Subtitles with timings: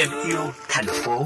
[0.00, 1.24] thêm yêu thành phố.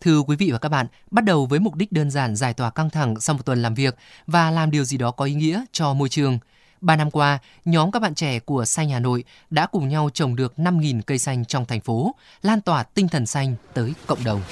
[0.00, 2.70] Thưa quý vị và các bạn, bắt đầu với mục đích đơn giản giải tỏa
[2.70, 5.64] căng thẳng sau một tuần làm việc và làm điều gì đó có ý nghĩa
[5.72, 6.38] cho môi trường.
[6.80, 10.36] Ba năm qua, nhóm các bạn trẻ của Xanh Hà Nội đã cùng nhau trồng
[10.36, 14.42] được 5.000 cây xanh trong thành phố, lan tỏa tinh thần xanh tới cộng đồng.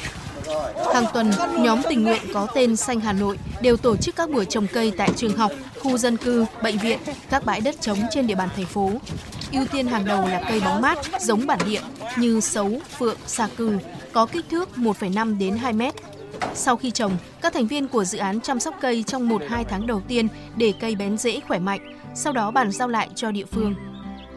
[0.95, 4.45] Hàng tuần, nhóm tình nguyện có tên Xanh Hà Nội đều tổ chức các buổi
[4.45, 6.99] trồng cây tại trường học, khu dân cư, bệnh viện,
[7.31, 8.91] các bãi đất trống trên địa bàn thành phố.
[9.53, 11.81] Ưu tiên hàng đầu là cây bóng mát, giống bản địa
[12.19, 13.79] như sấu, phượng, xà cừ,
[14.13, 15.95] có kích thước 1,5 đến 2 mét.
[16.55, 19.87] Sau khi trồng, các thành viên của dự án chăm sóc cây trong 1-2 tháng
[19.87, 21.81] đầu tiên để cây bén rễ khỏe mạnh,
[22.15, 23.75] sau đó bàn giao lại cho địa phương.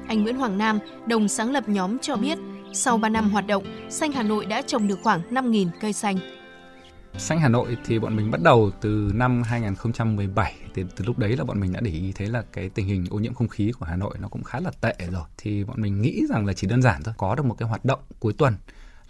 [0.08, 2.38] Anh Nguyễn Hoàng Nam, đồng sáng lập nhóm cho biết,
[2.73, 6.18] sau 3 năm hoạt động, Xanh Hà Nội đã trồng được khoảng 5.000 cây xanh.
[7.18, 11.38] Xanh Hà Nội thì bọn mình bắt đầu từ năm 2017 thì từ lúc đấy
[11.38, 13.72] là bọn mình đã để ý thấy là cái tình hình ô nhiễm không khí
[13.80, 15.23] của Hà Nội nó cũng khá là tệ rồi.
[15.38, 17.86] Thì bọn mình nghĩ rằng là chỉ đơn giản thôi có được một cái hoạt
[17.86, 18.53] động cuối tuần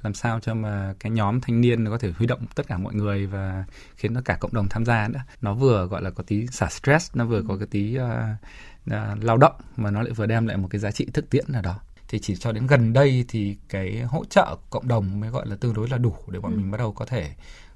[0.02, 2.77] làm sao cho mà cái nhóm thanh niên nó có thể huy động tất cả
[2.77, 3.65] mọi người và
[3.95, 5.21] khiến tất cả cộng đồng tham gia nữa.
[5.41, 8.03] Nó vừa gọi là có tí xả stress nó vừa có cái tí uh,
[8.93, 11.45] uh, lao động mà nó lại vừa đem lại một cái giá trị thực tiễn
[11.47, 15.29] nào đó thì chỉ cho đến gần đây thì cái hỗ trợ cộng đồng mới
[15.29, 16.57] gọi là tương đối là đủ để bọn ừ.
[16.57, 17.31] mình bắt đầu có thể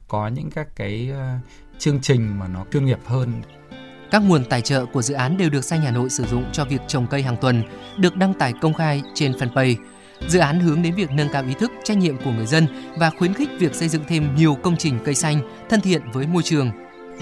[0.08, 3.42] có những các cái uh, chương trình mà nó chuyên nghiệp hơn
[4.12, 6.66] các nguồn tài trợ của dự án đều được Xanh Hà Nội sử dụng cho
[6.66, 7.64] việc trồng cây hàng tuần,
[7.98, 9.76] được đăng tải công khai trên fanpage
[10.28, 12.68] Dự án hướng đến việc nâng cao ý thức, trách nhiệm của người dân
[12.98, 16.28] và khuyến khích việc xây dựng thêm nhiều công trình cây xanh thân thiện với
[16.28, 16.72] môi trường.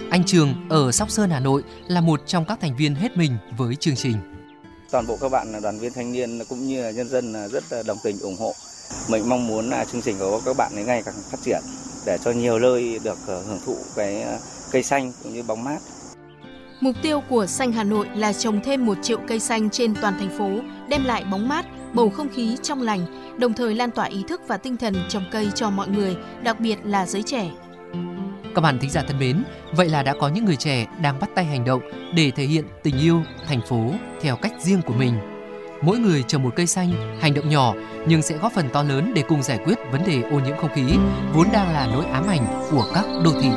[0.10, 3.38] Anh Trường ở Sóc Sơn, Hà Nội là một trong các thành viên hết mình
[3.58, 4.41] với chương trình.
[4.92, 7.98] Toàn bộ các bạn đoàn viên thanh niên cũng như là nhân dân rất đồng
[8.04, 8.54] tình ủng hộ.
[9.10, 11.62] Mình mong muốn là chương trình của các bạn ngày càng phát triển
[12.06, 14.38] để cho nhiều nơi được ờ, hưởng thụ cái ờ,
[14.72, 15.78] cây xanh cũng như bóng mát.
[16.82, 20.20] Mục tiêu của Xanh Hà Nội là trồng thêm một triệu cây xanh trên toàn
[20.20, 20.50] thành phố,
[20.90, 23.00] đem lại bóng mát, bầu không khí trong lành,
[23.40, 26.60] đồng thời lan tỏa ý thức và tinh thần trồng cây cho mọi người, đặc
[26.60, 27.52] biệt là giới trẻ.
[28.56, 31.30] Các bạn thính giả thân mến, vậy là đã có những người trẻ đang bắt
[31.36, 31.82] tay hành động
[32.16, 33.92] để thể hiện tình yêu thành phố
[34.22, 35.14] theo cách riêng của mình.
[35.82, 37.74] Mỗi người trồng một cây xanh, hành động nhỏ
[38.08, 40.74] nhưng sẽ góp phần to lớn để cùng giải quyết vấn đề ô nhiễm không
[40.76, 40.84] khí
[41.34, 43.50] vốn đang là nỗi ám ảnh của các đô thị.